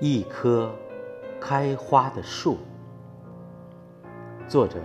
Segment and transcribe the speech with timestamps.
[0.00, 0.72] 一棵
[1.40, 2.58] 开花的树，
[4.46, 4.78] 作者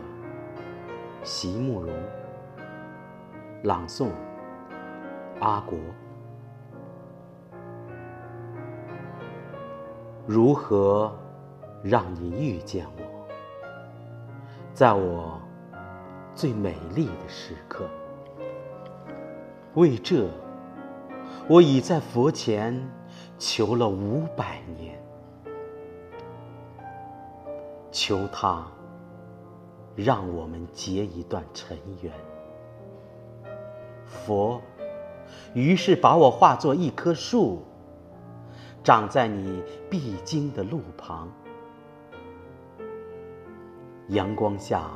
[1.24, 1.94] 席慕容，
[3.62, 4.08] 朗诵
[5.40, 5.78] 阿国。
[10.26, 11.16] 如何
[11.84, 13.04] 让你遇见我，
[14.74, 15.40] 在我
[16.34, 17.88] 最美丽的时刻？
[19.76, 20.28] 为这，
[21.48, 22.90] 我已在佛前
[23.46, 24.98] 求了五百年，
[27.92, 28.66] 求他
[29.98, 32.14] 让我们结一段尘缘。
[34.06, 34.62] 佛
[35.54, 37.62] 于是把我化作一棵树，
[38.82, 41.30] 长在你必经的路旁，
[44.08, 44.90] 阳光下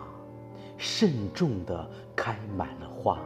[0.77, 3.19] 慎重地开满了花。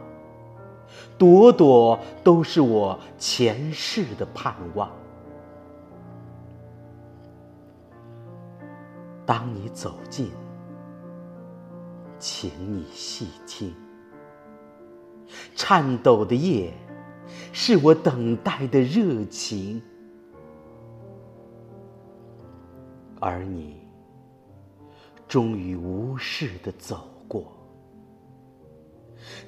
[1.16, 4.90] 朵朵都是我前世的盼望。
[9.24, 10.30] 当你走近，
[12.18, 13.74] 请你细听，
[15.54, 16.72] 颤抖的夜，
[17.52, 19.80] 是我等待的热情，
[23.20, 23.80] 而你
[25.28, 27.52] 终于无视的走过。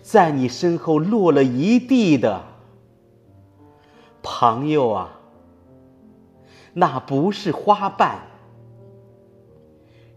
[0.01, 2.45] 在你身后落了一地的
[4.23, 5.21] 朋友啊，
[6.73, 8.21] 那不是花瓣，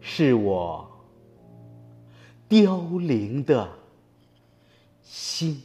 [0.01, 0.89] 是我
[2.47, 3.69] 凋零的
[5.01, 5.61] 心。